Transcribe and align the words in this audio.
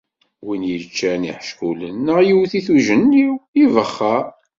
Win 0.45 0.61
yeččan 0.71 1.21
iḥeckulen 1.31 1.95
neɣ 2.05 2.19
yewt-it 2.27 2.67
uǧenniw, 2.75 3.33
ibexxer 3.63 4.25